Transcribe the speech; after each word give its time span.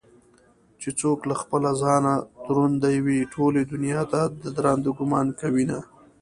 چې 0.81 0.89
څوك 0.99 1.19
له 1.29 1.35
خپله 1.41 1.69
ځانه 1.81 2.13
دروندوي 2.47 3.19
ټولې 3.33 3.61
دنياته 3.73 4.21
ددراندۀ 4.43 4.91
ګومان 4.97 5.27
كوينه 5.39 5.79